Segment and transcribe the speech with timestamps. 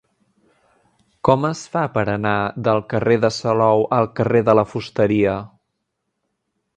[1.29, 2.33] Com es fa per anar
[2.67, 5.35] del carrer de Salou al carrer de la Fusteria?